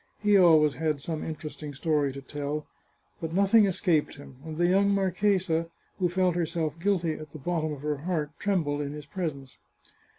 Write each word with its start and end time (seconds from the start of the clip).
He 0.17 0.35
always 0.35 0.73
had 0.73 0.99
some 0.99 1.23
entertaining 1.23 1.75
story 1.75 2.11
to 2.11 2.23
tell; 2.23 2.65
but 3.21 3.33
nothing 3.33 3.65
escaped 3.65 4.15
him, 4.15 4.37
and 4.43 4.57
the 4.57 4.65
young 4.65 4.89
marchesa, 4.89 5.69
who 5.99 6.09
felt 6.09 6.33
herself 6.35 6.79
guilty 6.79 7.13
at 7.13 7.29
the 7.29 7.37
bottom 7.37 7.71
of 7.71 7.81
her 7.83 7.97
heart, 7.97 8.31
trembled 8.39 8.81
in 8.81 8.93
his 8.93 9.05
presence. 9.05 9.59